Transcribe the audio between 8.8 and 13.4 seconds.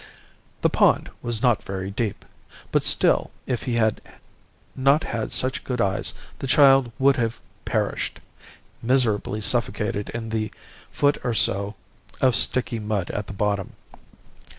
miserably suffocated in the foot or so of sticky mud at the